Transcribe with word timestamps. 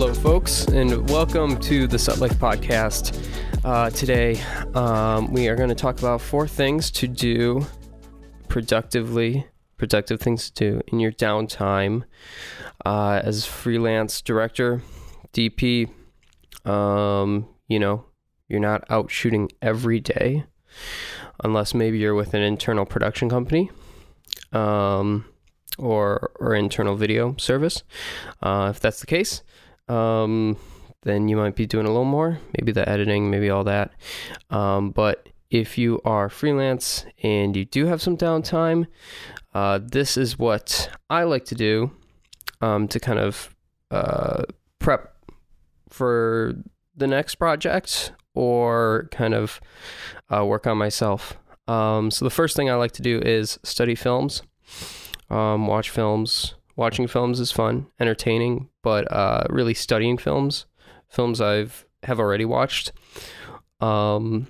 Hello, 0.00 0.14
folks, 0.14 0.64
and 0.66 1.10
welcome 1.10 1.58
to 1.58 1.88
the 1.88 1.98
Set 1.98 2.18
Life 2.18 2.34
podcast. 2.34 3.18
Uh, 3.64 3.90
today, 3.90 4.40
um, 4.76 5.32
we 5.32 5.48
are 5.48 5.56
going 5.56 5.70
to 5.70 5.74
talk 5.74 5.98
about 5.98 6.20
four 6.20 6.46
things 6.46 6.92
to 6.92 7.08
do 7.08 7.66
productively, 8.46 9.48
productive 9.76 10.20
things 10.20 10.50
to 10.50 10.70
do 10.70 10.80
in 10.86 11.00
your 11.00 11.10
downtime 11.10 12.04
uh, 12.86 13.20
as 13.24 13.44
freelance 13.44 14.22
director, 14.22 14.82
DP. 15.32 15.90
Um, 16.64 17.48
you 17.66 17.80
know, 17.80 18.04
you're 18.46 18.60
not 18.60 18.84
out 18.88 19.10
shooting 19.10 19.50
every 19.60 19.98
day, 19.98 20.44
unless 21.42 21.74
maybe 21.74 21.98
you're 21.98 22.14
with 22.14 22.34
an 22.34 22.42
internal 22.42 22.86
production 22.86 23.28
company. 23.28 23.68
Um, 24.52 25.24
or, 25.76 26.32
or 26.40 26.54
internal 26.54 26.96
video 26.96 27.36
service. 27.38 27.84
Uh, 28.42 28.68
if 28.74 28.80
that's 28.80 28.98
the 28.98 29.06
case, 29.06 29.42
um, 29.88 30.56
then 31.02 31.28
you 31.28 31.36
might 31.36 31.56
be 31.56 31.66
doing 31.66 31.86
a 31.86 31.88
little 31.88 32.04
more, 32.04 32.38
maybe 32.58 32.72
the 32.72 32.88
editing, 32.88 33.30
maybe 33.30 33.50
all 33.50 33.64
that. 33.64 33.92
Um, 34.50 34.90
but 34.90 35.28
if 35.50 35.78
you 35.78 36.00
are 36.04 36.28
freelance 36.28 37.06
and 37.22 37.56
you 37.56 37.64
do 37.64 37.86
have 37.86 38.02
some 38.02 38.16
downtime, 38.16 38.86
uh, 39.54 39.80
this 39.82 40.16
is 40.16 40.38
what 40.38 40.90
I 41.08 41.22
like 41.22 41.44
to 41.46 41.54
do 41.54 41.90
um, 42.60 42.88
to 42.88 43.00
kind 43.00 43.18
of 43.18 43.54
uh, 43.90 44.42
prep 44.78 45.14
for 45.88 46.54
the 46.96 47.06
next 47.06 47.36
project 47.36 48.12
or 48.34 49.08
kind 49.10 49.34
of 49.34 49.60
uh, 50.34 50.44
work 50.44 50.66
on 50.66 50.76
myself. 50.76 51.38
Um, 51.66 52.10
so 52.10 52.24
the 52.24 52.30
first 52.30 52.56
thing 52.56 52.70
I 52.70 52.74
like 52.74 52.92
to 52.92 53.02
do 53.02 53.20
is 53.20 53.58
study 53.62 53.94
films, 53.94 54.42
um, 55.30 55.66
watch 55.66 55.90
films. 55.90 56.54
Watching 56.78 57.08
films 57.08 57.40
is 57.40 57.50
fun, 57.50 57.88
entertaining, 57.98 58.68
but 58.84 59.10
uh, 59.10 59.42
really 59.50 59.74
studying 59.74 60.16
films, 60.16 60.66
films 61.08 61.40
I've 61.40 61.84
have 62.04 62.20
already 62.20 62.44
watched. 62.44 62.92
Um, 63.80 64.46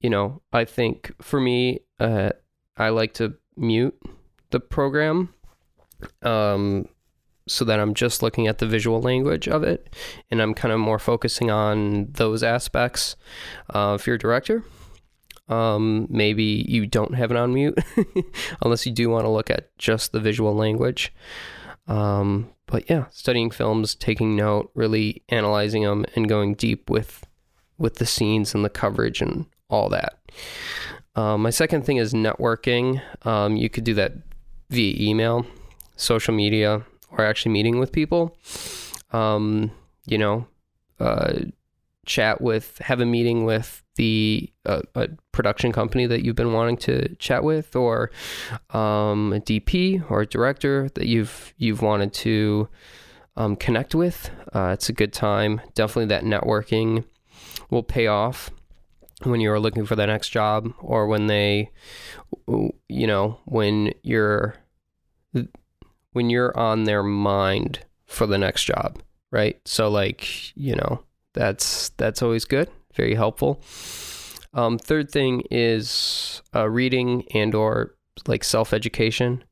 you 0.00 0.10
know, 0.10 0.42
I 0.52 0.64
think 0.64 1.12
for 1.22 1.40
me, 1.40 1.78
uh, 2.00 2.30
I 2.76 2.88
like 2.88 3.14
to 3.14 3.34
mute 3.56 3.96
the 4.50 4.58
program, 4.58 5.32
um, 6.22 6.88
so 7.46 7.64
that 7.64 7.78
I'm 7.78 7.94
just 7.94 8.20
looking 8.20 8.48
at 8.48 8.58
the 8.58 8.66
visual 8.66 9.00
language 9.00 9.46
of 9.46 9.62
it, 9.62 9.94
and 10.32 10.42
I'm 10.42 10.54
kind 10.54 10.74
of 10.74 10.80
more 10.80 10.98
focusing 10.98 11.52
on 11.52 12.08
those 12.14 12.42
aspects. 12.42 13.14
Uh, 13.72 13.96
if 13.96 14.08
you're 14.08 14.16
a 14.16 14.18
director, 14.18 14.64
um, 15.48 16.06
maybe 16.08 16.64
you 16.68 16.86
don't 16.86 17.14
have 17.14 17.30
it 17.30 17.36
on 17.36 17.52
mute, 17.52 17.78
unless 18.62 18.86
you 18.86 18.92
do 18.92 19.10
want 19.10 19.24
to 19.24 19.30
look 19.30 19.50
at 19.50 19.76
just 19.78 20.12
the 20.12 20.20
visual 20.20 20.54
language. 20.54 21.12
Um, 21.86 22.50
but 22.66 22.88
yeah, 22.88 23.06
studying 23.10 23.50
films, 23.50 23.94
taking 23.94 24.36
note, 24.36 24.70
really 24.74 25.22
analyzing 25.28 25.82
them, 25.82 26.06
and 26.14 26.28
going 26.28 26.54
deep 26.54 26.88
with 26.88 27.26
with 27.76 27.96
the 27.96 28.06
scenes 28.06 28.54
and 28.54 28.64
the 28.64 28.70
coverage 28.70 29.20
and 29.20 29.46
all 29.68 29.88
that. 29.88 30.18
Um, 31.16 31.42
my 31.42 31.50
second 31.50 31.84
thing 31.84 31.96
is 31.98 32.12
networking. 32.12 33.02
Um, 33.26 33.56
you 33.56 33.68
could 33.68 33.84
do 33.84 33.94
that 33.94 34.12
via 34.70 34.94
email, 34.98 35.46
social 35.96 36.34
media, 36.34 36.84
or 37.10 37.24
actually 37.24 37.52
meeting 37.52 37.78
with 37.78 37.92
people. 37.92 38.36
Um, 39.12 39.70
you 40.06 40.18
know, 40.18 40.46
uh, 40.98 41.34
chat 42.04 42.40
with, 42.40 42.78
have 42.78 43.00
a 43.00 43.06
meeting 43.06 43.44
with 43.44 43.82
the 43.96 44.52
uh, 44.66 44.82
a 44.94 45.08
production 45.32 45.72
company 45.72 46.06
that 46.06 46.24
you've 46.24 46.36
been 46.36 46.52
wanting 46.52 46.76
to 46.78 47.14
chat 47.16 47.44
with, 47.44 47.76
or 47.76 48.10
um, 48.70 49.32
a 49.32 49.40
DP 49.40 50.08
or 50.10 50.22
a 50.22 50.26
director 50.26 50.88
that 50.94 51.06
you've 51.06 51.54
you've 51.56 51.82
wanted 51.82 52.12
to 52.12 52.68
um, 53.36 53.56
connect 53.56 53.94
with. 53.94 54.30
Uh, 54.54 54.70
it's 54.72 54.88
a 54.88 54.92
good 54.92 55.12
time. 55.12 55.60
Definitely, 55.74 56.06
that 56.06 56.24
networking 56.24 57.04
will 57.70 57.82
pay 57.82 58.06
off 58.06 58.50
when 59.22 59.40
you're 59.40 59.60
looking 59.60 59.86
for 59.86 59.96
the 59.96 60.06
next 60.06 60.30
job, 60.30 60.72
or 60.80 61.06
when 61.06 61.26
they, 61.28 61.70
you 62.88 63.06
know, 63.06 63.38
when 63.44 63.92
you're 64.02 64.56
when 66.12 66.30
you're 66.30 66.56
on 66.56 66.84
their 66.84 67.02
mind 67.02 67.80
for 68.06 68.26
the 68.26 68.38
next 68.38 68.64
job, 68.64 69.00
right? 69.30 69.60
So, 69.66 69.88
like, 69.88 70.56
you 70.56 70.74
know, 70.74 71.02
that's 71.34 71.90
that's 71.90 72.22
always 72.22 72.44
good 72.44 72.70
very 72.94 73.14
helpful. 73.14 73.60
Um, 74.52 74.78
third 74.78 75.10
thing 75.10 75.42
is 75.50 76.42
uh, 76.54 76.68
reading 76.68 77.24
and 77.34 77.54
or 77.54 77.94
like 78.26 78.44
self 78.44 78.72
education. 78.72 79.44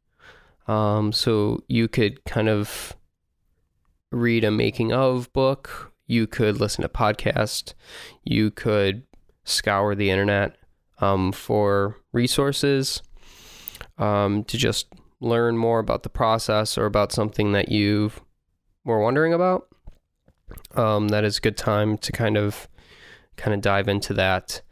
Um, 0.69 1.12
so 1.12 1.62
you 1.69 1.88
could 1.88 2.25
kind 2.25 2.48
of 2.48 2.97
read 4.12 4.44
a 4.44 4.50
making 4.50 4.92
of 4.92 5.32
book. 5.32 5.92
You 6.06 6.26
could 6.26 6.60
listen 6.60 6.82
to 6.82 6.88
podcast. 6.88 7.75
You 8.22 8.50
could 8.50 9.03
scour 9.44 9.94
the 9.94 10.10
internet 10.10 10.56
um, 11.00 11.32
for 11.32 11.97
resources 12.12 13.03
um, 13.98 14.44
to 14.44 14.56
just 14.56 14.87
learn 15.21 15.56
more 15.56 15.81
about 15.81 16.04
the 16.04 16.09
process 16.09 16.78
or 16.78 16.87
about 16.87 17.10
something 17.12 17.53
that 17.53 17.71
you 17.71 18.12
were 18.84 19.00
wondering 19.00 19.32
about. 19.32 19.72
Um, 20.75 21.09
that 21.09 21.25
is 21.25 21.39
a 21.39 21.41
good 21.41 21.57
time 21.57 21.99
to 21.99 22.13
kind 22.13 22.37
of 22.37 22.69
kind 23.37 23.55
of 23.55 23.61
dive 23.61 23.89
into 23.89 24.15
that. 24.15 24.63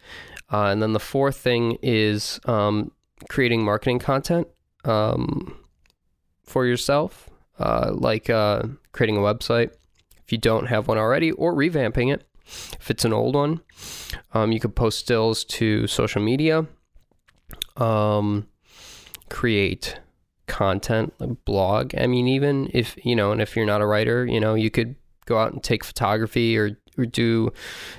Uh, 0.53 0.67
and 0.67 0.83
then 0.83 0.93
the 0.93 1.01
fourth 1.01 1.37
thing 1.37 1.79
is 1.83 2.41
um, 2.45 2.91
creating 3.29 3.65
marketing 3.65 3.99
content 3.99 4.49
um, 4.85 5.57
for 6.43 6.67
yourself, 6.67 7.31
uh, 7.59 7.91
like 7.95 8.29
uh, 8.29 8.63
creating 8.93 9.17
a 9.17 9.21
website 9.21 9.71
if 10.25 10.33
you 10.33 10.39
don't 10.39 10.67
have 10.67 10.89
one 10.89 10.99
already, 10.99 11.31
or 11.33 11.55
revamping 11.55 12.13
it 12.13 12.27
if 12.81 12.91
it's 12.91 13.05
an 13.05 13.13
old 13.13 13.35
one. 13.35 13.61
Um, 14.33 14.53
you 14.53 14.61
could 14.61 14.75
post 14.75 14.99
stills 14.99 15.45
to 15.45 15.87
social 15.87 16.23
media, 16.23 16.67
um, 17.77 18.49
create 19.29 19.99
content, 20.47 21.15
like 21.19 21.45
blog. 21.45 21.95
I 21.97 22.07
mean, 22.07 22.27
even 22.27 22.71
if 22.73 22.97
you 23.05 23.15
know, 23.15 23.33
and 23.33 23.41
if 23.41 23.57
you're 23.57 23.67
not 23.67 23.81
a 23.81 23.87
writer, 23.87 24.27
you 24.27 24.41
know, 24.41 24.55
you 24.55 24.71
could 24.71 24.97
go 25.31 25.39
out 25.39 25.53
and 25.53 25.63
take 25.63 25.85
photography 25.85 26.59
or 26.59 26.77
or 26.99 27.07
do 27.07 27.53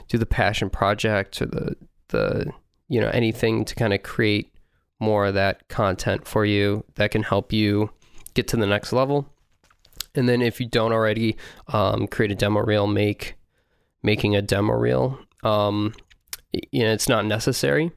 do 0.07 0.17
the 0.17 0.25
passion 0.25 0.69
project 0.69 1.41
or 1.41 1.45
the 1.47 1.75
the 2.09 2.51
you 2.87 3.01
know 3.01 3.09
anything 3.09 3.65
to 3.65 3.73
kind 3.73 3.93
of 3.93 4.03
create 4.03 4.53
more 4.99 5.25
of 5.25 5.33
that 5.33 5.67
content 5.67 6.27
for 6.27 6.45
you 6.45 6.83
that 6.95 7.09
can 7.11 7.23
help 7.23 7.51
you 7.51 7.89
get 8.35 8.47
to 8.49 8.57
the 8.57 8.67
next 8.67 8.93
level. 8.93 9.27
And 10.13 10.29
then 10.29 10.41
if 10.41 10.59
you 10.59 10.67
don't 10.67 10.91
already 10.91 11.37
um, 11.69 12.05
create 12.07 12.31
a 12.31 12.35
demo 12.35 12.61
reel, 12.61 12.85
make 12.85 13.35
making 14.03 14.35
a 14.35 14.41
demo 14.41 14.73
reel. 14.73 15.17
Um, 15.43 15.93
you 16.51 16.83
know, 16.83 16.91
it's 16.91 17.09
not 17.09 17.25
necessary. 17.25 17.91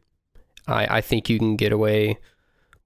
I, 0.66 0.98
I 0.98 1.00
think 1.00 1.28
you 1.28 1.38
can 1.38 1.56
get 1.56 1.72
away 1.72 2.18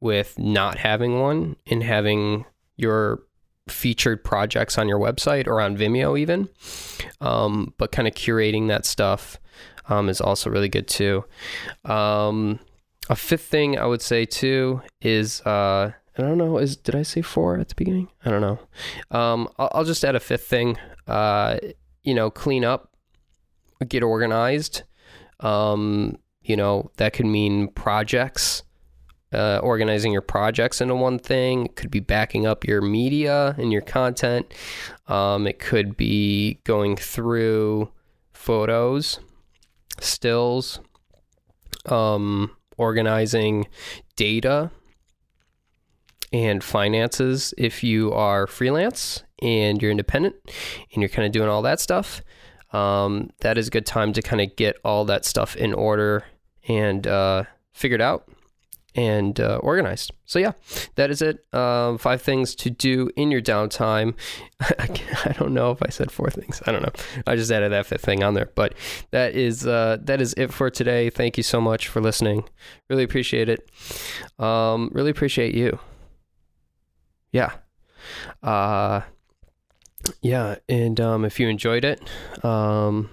with 0.00 0.38
not 0.38 0.78
having 0.78 1.20
one 1.20 1.56
and 1.66 1.82
having 1.82 2.44
your 2.76 3.22
featured 3.70 4.24
projects 4.24 4.78
on 4.78 4.88
your 4.88 4.98
website 4.98 5.46
or 5.46 5.60
on 5.60 5.76
Vimeo, 5.76 6.18
even. 6.18 6.48
Um, 7.20 7.74
but 7.78 7.92
kind 7.92 8.08
of 8.08 8.14
curating 8.14 8.68
that 8.68 8.84
stuff 8.84 9.38
um, 9.88 10.08
is 10.08 10.20
also 10.20 10.50
really 10.50 10.68
good 10.68 10.88
too. 10.88 11.24
Um, 11.84 12.60
a 13.08 13.16
fifth 13.16 13.44
thing 13.44 13.78
I 13.78 13.86
would 13.86 14.02
say 14.02 14.24
too 14.24 14.82
is 15.00 15.40
uh, 15.42 15.92
I 16.16 16.22
don't 16.22 16.38
know 16.38 16.58
is 16.58 16.76
did 16.76 16.94
I 16.94 17.02
say 17.02 17.22
four 17.22 17.58
at 17.58 17.68
the 17.68 17.74
beginning? 17.74 18.08
I 18.24 18.30
don't 18.30 18.42
know. 18.42 18.58
Um, 19.10 19.48
I'll, 19.58 19.70
I'll, 19.72 19.84
just 19.84 20.04
add 20.04 20.14
a 20.14 20.20
fifth 20.20 20.44
thing. 20.44 20.76
Uh, 21.06 21.58
you 22.02 22.14
know, 22.14 22.30
clean 22.30 22.64
up, 22.64 22.92
get 23.88 24.02
organized. 24.02 24.82
Um, 25.40 26.18
you 26.42 26.56
know 26.56 26.90
that 26.96 27.12
could 27.12 27.26
mean 27.26 27.68
projects 27.68 28.62
uh, 29.32 29.58
organizing 29.62 30.12
your 30.12 30.22
projects 30.22 30.80
into 30.80 30.94
one 30.94 31.18
thing. 31.18 31.66
It 31.66 31.76
could 31.76 31.90
be 31.90 32.00
backing 32.00 32.46
up 32.46 32.64
your 32.64 32.80
media 32.80 33.54
and 33.58 33.72
your 33.72 33.82
content. 33.82 34.52
Um, 35.06 35.46
it 35.46 35.58
could 35.58 35.96
be 35.96 36.60
going 36.64 36.96
through 36.96 37.90
photos, 38.32 39.20
stills, 40.00 40.80
um, 41.86 42.50
organizing 42.76 43.66
data. 44.16 44.70
and 46.32 46.62
finances 46.62 47.54
if 47.56 47.82
you 47.82 48.12
are 48.12 48.46
freelance 48.46 49.22
and 49.40 49.80
you're 49.80 49.90
independent 49.90 50.34
and 50.92 51.02
you're 51.02 51.08
kind 51.08 51.24
of 51.24 51.32
doing 51.32 51.48
all 51.48 51.62
that 51.62 51.80
stuff. 51.80 52.20
Um, 52.72 53.30
that 53.40 53.56
is 53.56 53.68
a 53.68 53.70
good 53.70 53.86
time 53.86 54.12
to 54.12 54.20
kind 54.20 54.42
of 54.42 54.54
get 54.56 54.76
all 54.84 55.06
that 55.06 55.24
stuff 55.24 55.56
in 55.56 55.72
order 55.72 56.24
and 56.68 57.06
uh, 57.06 57.44
figured 57.72 58.02
out 58.02 58.28
and 58.98 59.38
uh, 59.38 59.60
organized. 59.62 60.10
So 60.24 60.40
yeah, 60.40 60.52
that 60.96 61.08
is 61.08 61.22
it. 61.22 61.46
Um, 61.54 61.98
five 61.98 62.20
things 62.20 62.56
to 62.56 62.68
do 62.68 63.10
in 63.14 63.30
your 63.30 63.40
downtime. 63.40 64.14
I 64.60 65.32
don't 65.38 65.54
know 65.54 65.70
if 65.70 65.80
I 65.80 65.88
said 65.88 66.10
four 66.10 66.30
things. 66.30 66.60
I 66.66 66.72
don't 66.72 66.82
know. 66.82 66.90
I 67.24 67.36
just 67.36 67.52
added 67.52 67.70
that 67.70 67.86
fifth 67.86 68.04
thing 68.04 68.24
on 68.24 68.34
there, 68.34 68.50
but 68.56 68.74
that 69.12 69.36
is 69.36 69.68
uh, 69.68 69.98
that 70.00 70.20
is 70.20 70.34
it 70.36 70.52
for 70.52 70.68
today. 70.68 71.10
Thank 71.10 71.36
you 71.36 71.44
so 71.44 71.60
much 71.60 71.86
for 71.86 72.00
listening. 72.00 72.42
Really 72.90 73.04
appreciate 73.04 73.48
it. 73.48 73.70
Um, 74.40 74.90
really 74.92 75.10
appreciate 75.10 75.54
you. 75.54 75.78
Yeah. 77.30 77.52
Uh, 78.42 79.02
yeah, 80.22 80.56
and 80.68 80.98
um, 81.00 81.24
if 81.24 81.38
you 81.38 81.48
enjoyed 81.48 81.84
it, 81.84 82.00
um, 82.44 83.10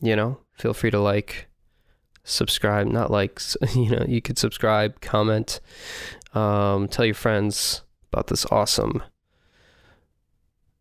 you 0.00 0.16
know, 0.16 0.40
feel 0.54 0.74
free 0.74 0.90
to 0.90 0.98
like 0.98 1.49
subscribe, 2.24 2.86
not 2.86 3.10
like, 3.10 3.40
you 3.74 3.90
know, 3.90 4.04
you 4.06 4.20
could 4.20 4.38
subscribe, 4.38 5.00
comment, 5.00 5.60
um, 6.34 6.88
tell 6.88 7.04
your 7.04 7.14
friends 7.14 7.82
about 8.12 8.28
this 8.28 8.46
awesome. 8.46 9.02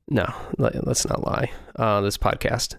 No, 0.09 0.33
let's 0.57 1.07
not 1.07 1.23
lie. 1.23 1.51
Uh, 1.75 2.01
this 2.01 2.17
podcast 2.17 2.77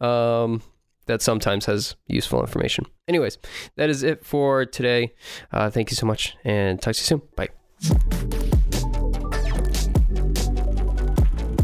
um, 0.00 0.62
that 1.04 1.20
sometimes 1.20 1.66
has 1.66 1.96
useful 2.06 2.40
information. 2.40 2.86
Anyways, 3.08 3.36
that 3.76 3.90
is 3.90 4.02
it 4.02 4.24
for 4.24 4.64
today. 4.64 5.12
Uh, 5.52 5.68
thank 5.68 5.90
you 5.90 5.96
so 5.96 6.06
much 6.06 6.34
and 6.44 6.80
talk 6.80 6.94
to 6.94 7.00
you 7.00 7.04
soon. 7.04 7.22
Bye. 7.36 7.50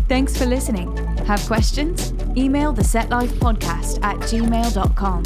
Thanks 0.08 0.36
for 0.36 0.46
listening. 0.46 1.07
Have 1.28 1.44
questions? 1.44 2.14
Email 2.38 2.72
the 2.72 2.82
Set 2.82 3.10
Life 3.10 3.32
Podcast 3.34 4.02
at 4.02 4.16
gmail.com. 4.20 5.24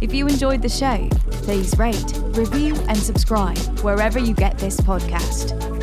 If 0.00 0.12
you 0.12 0.26
enjoyed 0.26 0.60
the 0.60 0.68
show, 0.68 1.08
please 1.30 1.78
rate, 1.78 2.18
review, 2.36 2.74
and 2.88 2.98
subscribe 2.98 3.58
wherever 3.84 4.18
you 4.18 4.34
get 4.34 4.58
this 4.58 4.80
podcast. 4.80 5.75